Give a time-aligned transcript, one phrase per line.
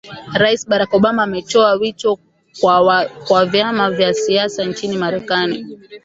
[0.33, 2.19] rais barack obama ametoa wito
[3.27, 5.77] kwa vyama vya siasa nchini marekani